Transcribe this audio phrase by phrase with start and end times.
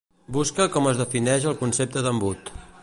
[0.37, 2.53] Busca com es defineix el concepte d'embut.